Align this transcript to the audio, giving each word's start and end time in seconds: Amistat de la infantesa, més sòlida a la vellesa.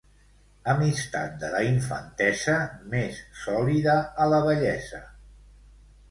Amistat 0.71 1.33
de 1.41 1.49
la 1.55 1.59
infantesa, 1.71 2.55
més 2.93 3.19
sòlida 3.41 3.95
a 4.25 4.27
la 4.31 4.39
vellesa. 4.47 5.03